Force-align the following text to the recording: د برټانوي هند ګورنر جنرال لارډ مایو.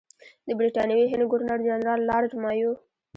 د 0.47 0.49
برټانوي 0.59 1.05
هند 1.11 1.23
ګورنر 1.31 1.59
جنرال 1.67 1.99
لارډ 2.09 2.31
مایو. 2.41 2.71